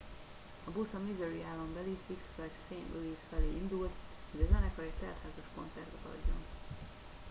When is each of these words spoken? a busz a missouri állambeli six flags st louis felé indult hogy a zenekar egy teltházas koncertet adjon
a 0.67 0.69
busz 0.71 0.93
a 0.97 0.99
missouri 1.05 1.43
állambeli 1.51 1.97
six 2.07 2.21
flags 2.35 2.57
st 2.65 2.91
louis 2.93 3.19
felé 3.29 3.45
indult 3.61 3.91
hogy 4.31 4.41
a 4.41 4.47
zenekar 4.53 4.83
egy 4.83 4.99
teltházas 4.99 5.47
koncertet 5.55 6.05
adjon 6.05 6.41